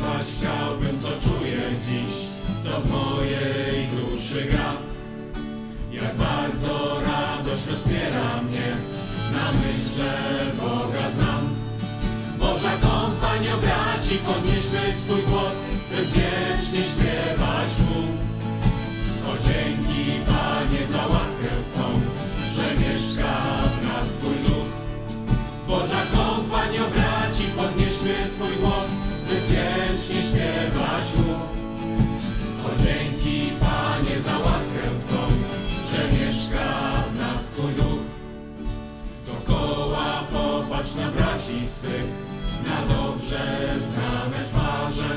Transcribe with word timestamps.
chciałbym, 0.00 1.00
co 1.00 1.08
czuję 1.08 1.60
dziś, 1.80 2.14
co 2.64 2.80
w 2.80 2.90
mojej 2.90 3.86
duszy 3.86 4.44
gra. 4.50 4.72
Jak 5.92 6.14
bardzo 6.14 7.00
radość 7.00 7.66
rozpiera 7.66 8.42
mnie 8.42 8.76
na 9.32 9.52
myśl, 9.52 9.96
że 9.96 10.14
Boga 10.60 11.10
znam. 11.10 11.54
Boża 12.38 12.72
kompanio 12.72 13.56
braci, 13.56 14.18
podnieśmy 14.26 14.92
swój 14.92 15.22
głos, 15.22 15.54
by 15.90 16.04
wdzięcznie 16.04 16.84
śpiewać. 16.84 17.09
na 42.66 42.94
dobrze 42.94 43.42
znane 43.80 44.44
twarze. 44.50 45.10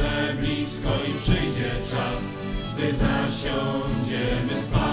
niebie 0.00 0.34
blisko 0.40 0.90
i 1.08 1.18
przyjdzie 1.18 1.70
czas, 1.90 2.38
gdy 2.76 2.94
zasiądziemy 2.94 4.60
spać. 4.60 4.89